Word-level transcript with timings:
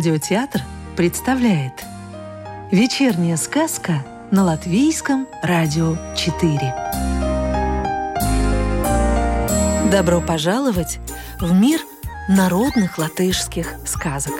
Радиотеатр 0.00 0.62
представляет 0.96 1.84
Вечерняя 2.70 3.36
сказка 3.36 4.02
на 4.30 4.44
Латвийском 4.44 5.28
радио 5.42 5.94
4 6.16 6.74
Добро 9.92 10.22
пожаловать 10.22 11.00
в 11.38 11.52
мир 11.52 11.80
народных 12.30 12.96
латышских 12.96 13.74
сказок 13.84 14.32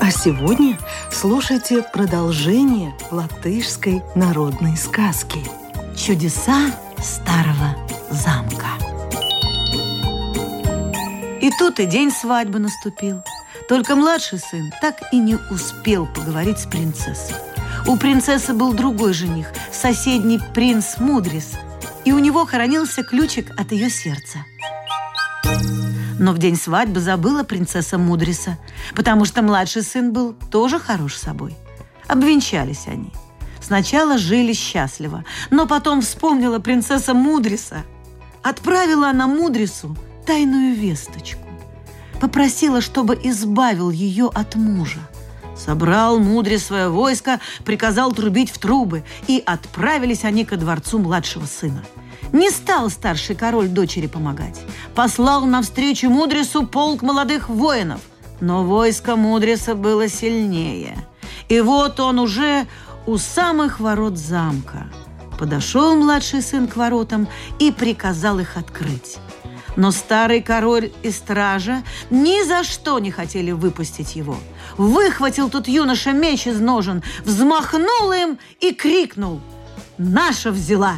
А 0.00 0.10
сегодня 0.12 0.78
слушайте 1.10 1.82
продолжение 1.92 2.94
латышской 3.10 4.00
народной 4.14 4.76
сказки 4.76 5.40
«Чудеса 5.96 6.70
старого 7.02 7.74
замка». 8.12 8.59
И 11.50 11.52
тут 11.58 11.80
и 11.80 11.86
день 11.86 12.12
свадьбы 12.12 12.60
наступил. 12.60 13.24
Только 13.68 13.96
младший 13.96 14.38
сын 14.38 14.72
так 14.80 15.00
и 15.10 15.18
не 15.18 15.36
успел 15.50 16.06
поговорить 16.06 16.60
с 16.60 16.66
принцессой. 16.66 17.34
У 17.88 17.96
принцессы 17.96 18.52
был 18.52 18.72
другой 18.72 19.14
жених, 19.14 19.48
соседний 19.72 20.38
принц 20.54 20.98
Мудрис, 20.98 21.54
и 22.04 22.12
у 22.12 22.20
него 22.20 22.46
хоронился 22.46 23.02
ключик 23.02 23.50
от 23.58 23.72
ее 23.72 23.90
сердца. 23.90 24.44
Но 26.20 26.30
в 26.34 26.38
день 26.38 26.54
свадьбы 26.54 27.00
забыла 27.00 27.42
принцесса 27.42 27.98
Мудриса, 27.98 28.56
потому 28.94 29.24
что 29.24 29.42
младший 29.42 29.82
сын 29.82 30.12
был 30.12 30.34
тоже 30.52 30.78
хорош 30.78 31.16
собой. 31.16 31.56
Обвенчались 32.06 32.86
они. 32.86 33.10
Сначала 33.60 34.18
жили 34.18 34.52
счастливо, 34.52 35.24
но 35.50 35.66
потом 35.66 36.00
вспомнила 36.02 36.60
принцесса 36.60 37.12
Мудриса. 37.12 37.82
Отправила 38.44 39.08
она 39.08 39.26
Мудрису 39.26 39.96
тайную 40.30 40.76
весточку. 40.76 41.42
Попросила, 42.20 42.80
чтобы 42.80 43.18
избавил 43.24 43.90
ее 43.90 44.30
от 44.32 44.54
мужа. 44.54 45.00
Собрал 45.56 46.20
мудре 46.20 46.60
свое 46.60 46.88
войско, 46.88 47.40
приказал 47.64 48.12
трубить 48.12 48.52
в 48.52 48.58
трубы, 48.60 49.02
и 49.26 49.42
отправились 49.44 50.24
они 50.24 50.44
ко 50.44 50.56
дворцу 50.56 51.00
младшего 51.00 51.46
сына. 51.46 51.82
Не 52.32 52.50
стал 52.50 52.90
старший 52.90 53.34
король 53.34 53.66
дочери 53.66 54.06
помогать. 54.06 54.60
Послал 54.94 55.46
навстречу 55.46 56.08
Мудрису 56.08 56.64
полк 56.64 57.02
молодых 57.02 57.48
воинов. 57.48 58.00
Но 58.40 58.62
войско 58.62 59.16
Мудриса 59.16 59.74
было 59.74 60.06
сильнее. 60.06 60.96
И 61.48 61.60
вот 61.60 61.98
он 61.98 62.20
уже 62.20 62.68
у 63.04 63.18
самых 63.18 63.80
ворот 63.80 64.16
замка. 64.16 64.86
Подошел 65.40 65.96
младший 65.96 66.40
сын 66.40 66.68
к 66.68 66.76
воротам 66.76 67.26
и 67.58 67.72
приказал 67.72 68.38
их 68.38 68.56
открыть. 68.56 69.18
Но 69.76 69.90
старый 69.90 70.42
король 70.42 70.90
и 71.02 71.10
стража 71.10 71.82
ни 72.10 72.46
за 72.46 72.64
что 72.64 72.98
не 72.98 73.10
хотели 73.10 73.52
выпустить 73.52 74.16
его. 74.16 74.36
Выхватил 74.76 75.48
тут 75.48 75.68
юноша 75.68 76.12
меч 76.12 76.46
из 76.46 76.60
ножен, 76.60 77.02
взмахнул 77.24 78.12
им 78.12 78.38
и 78.60 78.72
крикнул 78.72 79.40
«Наша 79.98 80.50
взяла!» 80.50 80.96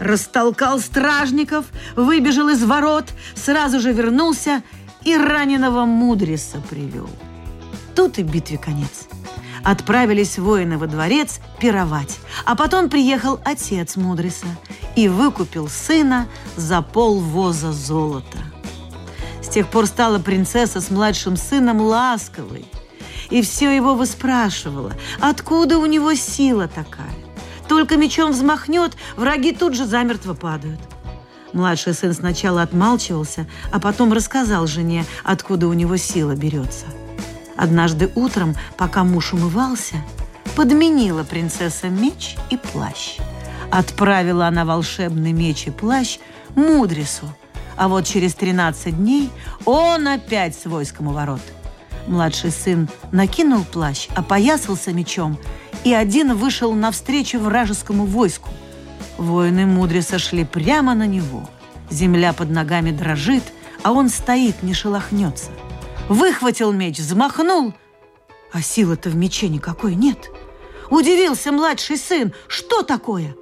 Растолкал 0.00 0.80
стражников, 0.80 1.66
выбежал 1.94 2.48
из 2.48 2.62
ворот, 2.64 3.06
сразу 3.34 3.80
же 3.80 3.92
вернулся 3.92 4.62
и 5.04 5.16
раненого 5.16 5.84
Мудриса 5.84 6.60
привел. 6.68 7.08
Тут 7.94 8.18
и 8.18 8.22
битве 8.22 8.58
конец. 8.58 9.06
Отправились 9.62 10.38
воины 10.38 10.76
во 10.76 10.86
дворец 10.86 11.40
пировать, 11.58 12.18
а 12.44 12.54
потом 12.54 12.90
приехал 12.90 13.40
отец 13.44 13.96
Мудриса 13.96 14.46
и 14.94 15.08
выкупил 15.08 15.68
сына 15.68 16.28
за 16.56 16.82
полвоза 16.82 17.72
золота. 17.72 18.38
С 19.42 19.48
тех 19.48 19.68
пор 19.68 19.86
стала 19.86 20.18
принцесса 20.18 20.80
с 20.80 20.90
младшим 20.90 21.36
сыном 21.36 21.80
ласковой, 21.80 22.66
и 23.30 23.42
все 23.42 23.74
его 23.74 23.94
выспрашивала, 23.94 24.92
откуда 25.20 25.78
у 25.78 25.86
него 25.86 26.14
сила 26.14 26.68
такая. 26.68 27.14
Только 27.68 27.96
мечом 27.96 28.32
взмахнет, 28.32 28.92
враги 29.16 29.52
тут 29.52 29.74
же 29.74 29.86
замертво 29.86 30.34
падают. 30.34 30.80
Младший 31.52 31.94
сын 31.94 32.12
сначала 32.12 32.62
отмалчивался, 32.62 33.46
а 33.72 33.80
потом 33.80 34.12
рассказал 34.12 34.66
жене, 34.66 35.04
откуда 35.22 35.68
у 35.68 35.72
него 35.72 35.96
сила 35.96 36.34
берется– 36.34 36.86
Однажды 37.56 38.10
утром, 38.14 38.54
пока 38.76 39.04
муж 39.04 39.32
умывался, 39.32 39.96
подменила 40.56 41.22
принцесса 41.22 41.88
меч 41.88 42.36
и 42.50 42.56
плащ. 42.56 43.18
Отправила 43.70 44.46
она 44.46 44.64
волшебный 44.64 45.32
меч 45.32 45.66
и 45.66 45.70
плащ 45.70 46.18
Мудрису, 46.54 47.26
а 47.76 47.88
вот 47.88 48.04
через 48.04 48.34
13 48.34 48.96
дней 48.96 49.30
он 49.64 50.06
опять 50.06 50.56
с 50.56 50.66
войском 50.66 51.08
у 51.08 51.12
ворот. 51.12 51.40
Младший 52.06 52.50
сын 52.50 52.88
накинул 53.12 53.64
плащ, 53.64 54.08
опоясался 54.14 54.92
мечом 54.92 55.38
и 55.84 55.92
один 55.92 56.34
вышел 56.34 56.72
навстречу 56.72 57.38
вражескому 57.38 58.04
войску. 58.04 58.50
Воины 59.18 59.66
Мудриса 59.66 60.18
шли 60.18 60.44
прямо 60.44 60.94
на 60.94 61.06
него. 61.06 61.48
Земля 61.90 62.32
под 62.32 62.50
ногами 62.50 62.90
дрожит, 62.90 63.44
а 63.82 63.92
он 63.92 64.08
стоит, 64.08 64.62
не 64.62 64.74
шелохнется– 64.74 65.50
выхватил 66.08 66.72
меч, 66.72 66.98
взмахнул, 66.98 67.74
а 68.52 68.62
силы-то 68.62 69.10
в 69.10 69.16
мече 69.16 69.48
никакой 69.48 69.94
нет. 69.94 70.30
Удивился 70.90 71.50
младший 71.50 71.96
сын, 71.96 72.32
что 72.46 72.82
такое? 72.82 73.34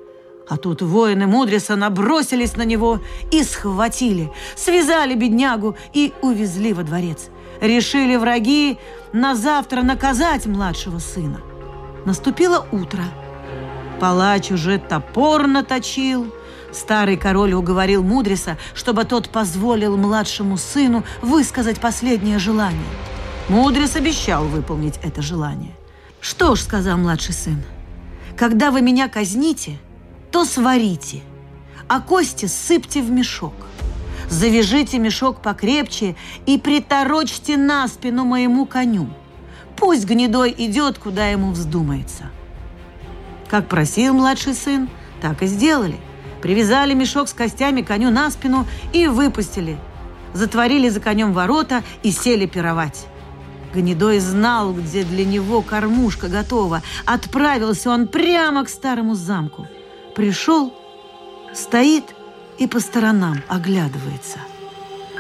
А 0.53 0.59
тут 0.59 0.83
воины 0.83 1.27
Мудриса 1.27 1.77
набросились 1.77 2.57
на 2.59 2.67
него 2.67 3.01
и 3.31 3.43
схватили, 3.43 4.31
связали 4.55 5.15
беднягу 5.15 5.77
и 5.95 6.13
увезли 6.21 6.75
во 6.75 6.83
дворец. 6.83 7.31
Решили 7.63 8.17
враги 8.17 8.77
на 9.15 9.35
завтра 9.35 9.81
наказать 9.81 10.45
младшего 10.45 10.99
сына. 10.99 11.41
Наступило 12.05 12.67
утро. 12.71 13.03
Палач 13.99 14.51
уже 14.51 14.79
топор 14.79 15.47
наточил– 15.47 16.27
Старый 16.71 17.19
король 17.19 17.53
уговорил 17.53 18.03
Мудриса, 18.03 18.57
чтобы 18.75 19.05
тот 19.05 19.29
позволил 19.29 19.99
младшему 19.99 20.57
сыну 20.57 21.05
высказать 21.21 21.81
последнее 21.81 22.39
желание. 22.39 22.81
Мудрис 23.49 23.95
обещал 23.97 24.45
выполнить 24.45 24.99
это 25.03 25.21
желание. 25.21 25.73
«Что 26.21 26.55
ж»,— 26.55 26.61
сказал 26.63 26.97
младший 26.97 27.35
сын,— 27.35 27.63
«когда 28.39 28.71
вы 28.71 28.81
меня 28.81 29.09
казните, 29.09 29.79
то 30.33 30.45
сварите, 30.45 31.21
а 31.89 32.01
кости 32.01 32.47
сыпьте 32.47 33.03
в 33.03 33.11
мешок. 33.11 33.55
Завяжите 34.29 34.99
мешок 34.99 35.43
покрепче 35.43 36.17
и 36.47 36.59
приторочьте 36.59 37.57
на 37.57 37.87
спину 37.87 38.25
моему 38.25 38.67
коню. 38.67 39.09
Пусть 39.77 40.07
гнедой 40.07 40.55
идет, 40.57 40.99
куда 40.99 41.29
ему 41.29 41.53
вздумается». 41.53 42.31
Как 43.49 43.69
просил 43.69 44.15
младший 44.15 44.55
сын, 44.55 44.89
так 45.21 45.43
и 45.43 45.47
сделали– 45.47 46.01
Привязали 46.43 46.93
мешок 46.93 47.29
с 47.29 47.33
костями 47.33 47.83
коню 47.83 48.11
на 48.11 48.29
спину 48.31 48.67
и 48.93 49.07
выпустили. 49.07 49.79
Затворили 50.35 50.89
за 50.89 51.01
конем 51.01 51.33
ворота 51.33 51.85
и 52.03 52.11
сели 52.11 52.47
пировать. 52.47 53.07
Гнедой 53.73 54.19
знал, 54.19 54.73
где 54.73 55.05
для 55.05 55.25
него 55.25 55.63
кормушка 55.63 56.27
готова. 56.27 56.83
Отправился 57.07 57.91
он 57.91 58.09
прямо 58.09 58.65
к 58.65 58.69
старому 58.69 59.15
замку. 59.15 59.69
Пришел, 60.15 60.73
стоит 61.55 62.05
и 62.59 62.67
по 62.67 62.81
сторонам 62.81 63.43
оглядывается. 63.49 64.39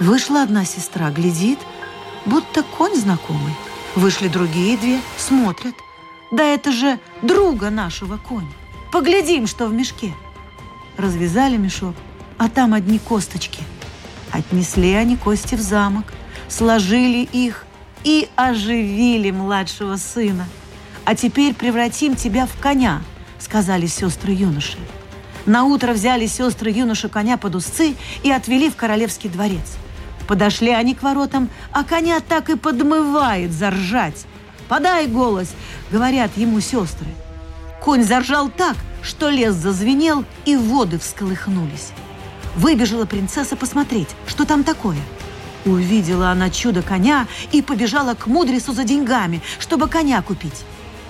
Вышла 0.01 0.43
одна 0.43 0.65
сестра, 0.65 1.11
глядит, 1.11 1.59
будто 2.27 2.63
конь 2.63 2.95
знакомый. 2.95 3.55
Вышли 3.97 4.29
другие 4.29 4.77
две, 4.77 5.01
смотрят. 5.17 5.75
Да 6.31 6.45
это 6.45 6.73
же 6.73 6.99
друга 7.23 7.71
нашего 7.71 8.17
коня. 8.17 8.53
Поглядим, 8.91 9.47
что 9.47 9.67
в 9.67 9.73
мешке. 9.73 10.12
Развязали 10.97 11.56
мешок, 11.56 11.95
а 12.38 12.49
там 12.49 12.75
одни 12.75 12.99
косточки. 12.99 13.62
Отнесли 14.31 14.93
они 14.93 15.17
кости 15.17 15.55
в 15.55 15.61
замок, 15.61 16.12
сложили 16.49 17.29
их 17.33 17.67
и 18.05 18.29
оживили 18.37 19.31
младшего 19.31 19.97
сына. 19.97 20.47
«А 21.05 21.15
теперь 21.15 21.55
превратим 21.55 22.15
тебя 22.15 22.47
в 22.47 22.59
коня»,— 22.61 23.03
сказали 23.43 23.87
сестры 23.87 24.33
юноши. 24.33 24.79
На 25.47 25.65
утро 25.65 25.93
взяли 25.93 26.27
сестры 26.27 26.71
юношу 26.71 27.09
коня 27.09 27.37
под 27.37 27.56
узцы 27.56 27.97
и 28.23 28.31
отвели 28.31 28.71
в 28.71 28.77
королевский 28.77 29.29
дворец. 29.29 29.77
Подошли 30.29 30.71
они 30.71 30.94
к 30.94 31.03
воротам, 31.03 31.50
а 31.73 31.83
коня 31.85 32.21
так 32.21 32.49
и 32.49 32.56
подмывает 32.56 33.53
заржать. 33.53 34.25
«Подай 34.69 35.06
голос!»— 35.06 35.53
говорят 35.91 36.31
ему 36.37 36.61
сестры. 36.61 37.09
Конь 37.83 38.05
заржал 38.05 38.49
так, 38.49 38.77
что 39.03 39.29
лес 39.29 39.55
зазвенел 39.55 40.25
и 40.45 40.56
воды 40.56 40.99
всколыхнулись. 40.99 41.91
Выбежала 42.56 43.05
принцесса 43.05 43.56
посмотреть, 43.56 44.09
что 44.27 44.45
там 44.45 44.62
такое. 44.62 44.99
Увидела 45.65 46.31
она 46.31 46.50
чудо 46.50 46.83
коня 46.83 47.27
и 47.50 47.62
побежала 47.62 48.15
к 48.15 48.27
мудрецу 48.27 48.73
за 48.73 48.85
деньгами, 48.85 49.43
чтобы 49.59 49.88
коня 49.88 50.23
купить. 50.23 50.65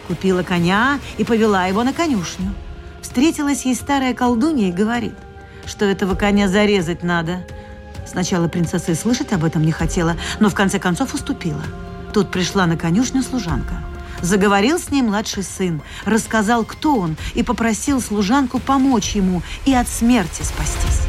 Купила 0.08 0.42
коня 0.42 0.98
и 1.18 1.24
повела 1.24 1.66
его 1.66 1.84
на 1.84 1.92
конюшню. 1.92 2.52
Встретилась 3.00 3.64
ей 3.64 3.74
старая 3.74 4.14
колдунья 4.14 4.68
и 4.68 4.72
говорит, 4.72 5.14
что 5.66 5.84
этого 5.84 6.14
коня 6.14 6.48
зарезать 6.48 7.02
надо. 7.02 7.44
Сначала 8.06 8.48
принцесса 8.48 8.92
и 8.92 8.94
слышать 8.94 9.32
об 9.32 9.44
этом 9.44 9.64
не 9.64 9.72
хотела, 9.72 10.16
но 10.40 10.48
в 10.50 10.54
конце 10.54 10.78
концов 10.78 11.14
уступила. 11.14 11.62
Тут 12.12 12.30
пришла 12.30 12.66
на 12.66 12.76
конюшню 12.76 13.22
служанка. 13.22 13.74
Заговорил 14.20 14.78
с 14.78 14.90
ней 14.90 15.02
младший 15.02 15.42
сын, 15.42 15.82
рассказал, 16.04 16.64
кто 16.64 16.96
он, 16.96 17.16
и 17.34 17.42
попросил 17.42 18.00
служанку 18.00 18.60
помочь 18.60 19.16
ему 19.16 19.42
и 19.64 19.74
от 19.74 19.88
смерти 19.88 20.42
спастись. 20.42 21.08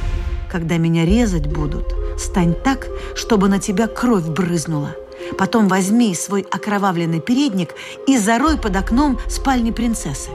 Когда 0.51 0.77
меня 0.77 1.05
резать 1.05 1.47
будут, 1.47 1.93
стань 2.19 2.55
так, 2.55 2.87
чтобы 3.15 3.49
на 3.49 3.59
тебя 3.59 3.87
кровь 3.87 4.25
брызнула. 4.25 4.95
Потом 5.37 5.67
возьми 5.67 6.13
свой 6.15 6.41
окровавленный 6.41 7.19
передник 7.19 7.75
и 8.07 8.17
зарой 8.17 8.57
под 8.57 8.75
окном 8.75 9.19
спальни 9.27 9.71
принцессы. 9.71 10.29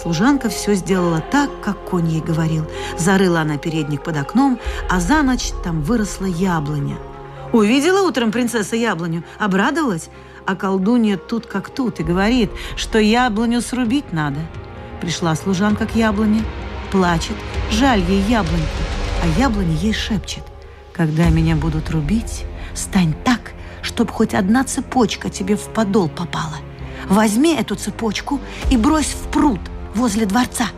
Служанка 0.00 0.48
все 0.48 0.74
сделала 0.74 1.20
так, 1.20 1.50
как 1.62 1.84
конь 1.84 2.08
ей 2.08 2.20
говорил. 2.20 2.66
Зарыла 2.98 3.42
она 3.42 3.58
передник 3.58 4.02
под 4.02 4.16
окном, 4.16 4.58
а 4.90 5.00
за 5.00 5.22
ночь 5.22 5.52
там 5.62 5.82
выросла 5.82 6.26
яблоня. 6.26 6.96
Увидела 7.52 8.06
утром 8.06 8.32
принцесса 8.32 8.76
яблоню, 8.76 9.22
обрадовалась, 9.38 10.08
а 10.46 10.56
колдунья 10.56 11.16
тут 11.16 11.46
как 11.46 11.70
тут 11.70 12.00
и 12.00 12.02
говорит, 12.02 12.50
что 12.76 12.98
яблоню 12.98 13.60
срубить 13.60 14.12
надо. 14.12 14.40
Пришла 15.00 15.36
служанка 15.36 15.86
к 15.86 15.94
яблоне, 15.94 16.42
плачет, 16.90 17.36
жаль 17.70 18.00
ей 18.00 18.22
яблоньку, 18.22 18.66
а 19.22 19.40
яблоня 19.40 19.74
ей 19.74 19.92
шепчет. 19.92 20.42
Когда 20.92 21.28
меня 21.28 21.56
будут 21.56 21.90
рубить, 21.90 22.44
стань 22.74 23.14
так, 23.24 23.31
чтобы 23.92 24.10
хоть 24.10 24.32
одна 24.32 24.64
цепочка 24.64 25.28
тебе 25.28 25.54
в 25.54 25.68
подол 25.68 26.08
попала. 26.08 26.56
Возьми 27.10 27.54
эту 27.54 27.74
цепочку 27.74 28.40
и 28.70 28.78
брось 28.78 29.14
в 29.14 29.30
пруд 29.30 29.60
возле 29.94 30.24
дворца. 30.24 30.68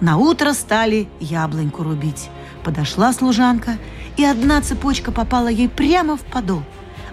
На 0.00 0.16
утро 0.16 0.52
стали 0.52 1.06
яблоньку 1.20 1.84
рубить. 1.84 2.28
Подошла 2.64 3.12
служанка, 3.12 3.78
и 4.16 4.24
одна 4.24 4.60
цепочка 4.62 5.12
попала 5.12 5.46
ей 5.46 5.68
прямо 5.68 6.16
в 6.16 6.22
подол. 6.22 6.62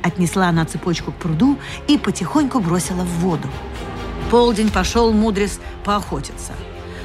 Отнесла 0.02 0.48
она 0.48 0.66
цепочку 0.66 1.12
к 1.12 1.16
пруду 1.16 1.60
и 1.88 2.00
потихоньку 2.00 2.60
бросила 2.60 3.04
в 3.04 3.20
воду. 3.20 3.48
Полдень 4.32 4.72
пошел 4.72 5.14
мудрец 5.14 5.60
поохотиться. 5.84 6.54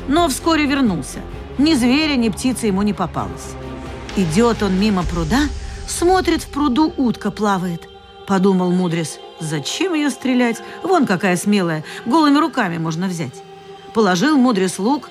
Но 0.09 0.29
вскоре 0.29 0.65
вернулся. 0.65 1.21
Ни 1.59 1.75
зверя, 1.75 2.17
ни 2.17 2.31
птицы 2.31 2.67
ему 2.67 2.81
не 2.81 2.95
попалось. 2.95 3.53
Идет 4.17 4.63
он 4.63 4.81
мимо 4.81 5.03
пруда, 5.03 5.43
смотрит, 5.87 6.43
в 6.45 6.49
пруду 6.49 6.95
утка 6.97 7.31
плавает. 7.31 7.91
Подумал 8.27 8.73
мудрец, 8.73 9.19
зачем 9.39 9.95
ее 9.95 10.11
стрелять? 10.11 10.61
Вон 10.83 11.07
какая 11.07 11.37
смелая, 11.37 11.85
голыми 12.05 12.39
руками 12.39 12.79
можно 12.79 13.07
взять. 13.07 13.43
Положил 13.95 14.37
мудрец 14.37 14.79
лук, 14.79 15.11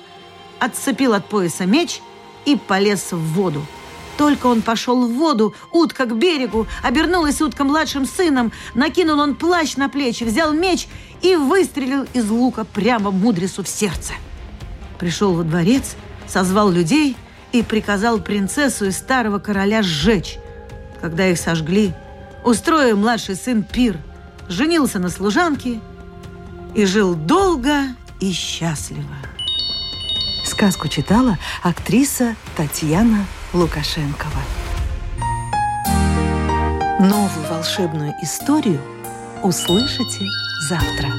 отцепил 0.58 1.14
от 1.14 1.26
пояса 1.26 1.64
меч 1.64 2.02
и 2.44 2.56
полез 2.56 3.12
в 3.12 3.18
воду. 3.18 3.64
Только 4.18 4.46
он 4.46 4.62
пошел 4.62 5.06
в 5.06 5.12
воду, 5.12 5.54
утка 5.72 6.06
к 6.06 6.16
берегу, 6.16 6.66
обернулась 6.82 7.40
утка 7.40 7.64
младшим 7.64 8.06
сыном, 8.06 8.52
накинул 8.74 9.18
он 9.18 9.34
плащ 9.34 9.76
на 9.76 9.88
плечи, 9.88 10.24
взял 10.24 10.52
меч 10.52 10.86
и 11.22 11.36
выстрелил 11.36 12.06
из 12.14 12.28
лука 12.28 12.64
прямо 12.64 13.10
мудрецу 13.10 13.62
в 13.62 13.68
сердце. 13.68 14.14
Пришел 14.98 15.34
во 15.34 15.42
дворец, 15.42 15.96
созвал 16.26 16.70
людей 16.70 17.16
и 17.52 17.62
приказал 17.62 18.18
принцессу 18.18 18.86
и 18.86 18.90
старого 18.90 19.38
короля 19.38 19.82
сжечь. 19.82 20.38
Когда 21.00 21.28
их 21.28 21.38
сожгли, 21.38 21.94
устроил 22.46 22.96
младший 22.96 23.34
сын 23.34 23.64
пир, 23.64 23.98
женился 24.48 25.00
на 25.00 25.10
служанке 25.10 25.80
и 26.74 26.86
жил 26.86 27.14
долго 27.14 27.88
и 28.20 28.32
счастливо. 28.32 29.16
Сказку 30.44 30.86
читала 30.88 31.38
актриса 31.62 32.36
Татьяна 32.56 33.26
Лукашенкова. 33.52 34.40
Новую 37.00 37.46
волшебную 37.50 38.14
историю 38.22 38.80
услышите 39.42 40.24
завтра. 40.68 41.12